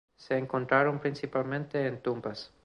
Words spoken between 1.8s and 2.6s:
en tumbas.